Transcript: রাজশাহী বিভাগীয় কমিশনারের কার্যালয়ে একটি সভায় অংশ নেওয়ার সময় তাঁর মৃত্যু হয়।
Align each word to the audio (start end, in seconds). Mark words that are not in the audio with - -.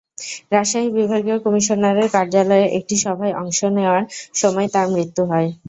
রাজশাহী 0.51 0.89
বিভাগীয় 0.97 1.37
কমিশনারের 1.45 2.07
কার্যালয়ে 2.15 2.65
একটি 2.77 2.95
সভায় 3.03 3.33
অংশ 3.41 3.59
নেওয়ার 3.75 4.03
সময় 4.35 4.67
তাঁর 4.73 4.87
মৃত্যু 4.95 5.23
হয়। 5.31 5.49